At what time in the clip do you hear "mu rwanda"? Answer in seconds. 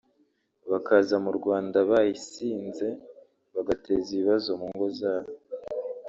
1.25-1.77